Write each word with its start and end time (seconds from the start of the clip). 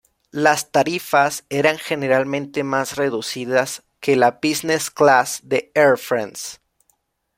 Las 0.31 0.71
tarifas 0.71 1.45
eran 1.49 1.77
generalmente 1.77 2.63
más 2.63 2.95
reducidas 2.95 3.83
que 3.99 4.15
la 4.15 4.31
Business 4.41 4.89
Class 4.89 5.41
de 5.43 5.71
Air 5.75 5.99
France. 5.99 6.57